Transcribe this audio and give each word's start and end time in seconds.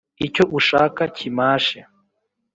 Icyo 0.25 0.43
ushaka 0.59 1.01
kimashe 1.17 1.79